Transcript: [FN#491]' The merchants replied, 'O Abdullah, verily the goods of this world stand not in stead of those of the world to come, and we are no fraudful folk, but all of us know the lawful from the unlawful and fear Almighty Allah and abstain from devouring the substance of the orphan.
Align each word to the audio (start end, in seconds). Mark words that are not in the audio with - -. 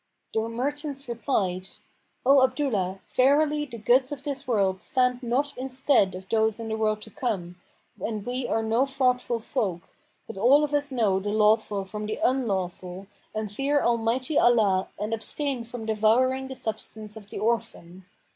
[FN#491]' 0.01 0.33
The 0.41 0.49
merchants 0.49 1.07
replied, 1.07 1.67
'O 2.25 2.41
Abdullah, 2.43 3.01
verily 3.07 3.65
the 3.65 3.77
goods 3.77 4.11
of 4.11 4.23
this 4.23 4.47
world 4.47 4.81
stand 4.81 5.21
not 5.21 5.55
in 5.55 5.69
stead 5.69 6.15
of 6.15 6.27
those 6.27 6.59
of 6.59 6.69
the 6.69 6.75
world 6.75 7.03
to 7.03 7.11
come, 7.11 7.57
and 8.03 8.25
we 8.25 8.47
are 8.47 8.63
no 8.63 8.81
fraudful 8.87 9.39
folk, 9.39 9.81
but 10.25 10.39
all 10.39 10.63
of 10.63 10.73
us 10.73 10.89
know 10.89 11.19
the 11.19 11.29
lawful 11.29 11.85
from 11.85 12.07
the 12.07 12.19
unlawful 12.23 13.05
and 13.35 13.51
fear 13.51 13.83
Almighty 13.83 14.39
Allah 14.39 14.87
and 14.97 15.13
abstain 15.13 15.63
from 15.63 15.85
devouring 15.85 16.47
the 16.47 16.55
substance 16.55 17.15
of 17.15 17.29
the 17.29 17.37
orphan. 17.37 18.07